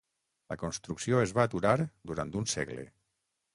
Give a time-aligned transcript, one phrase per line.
[0.53, 1.75] La construcció es va aturar
[2.13, 2.91] durant un segle.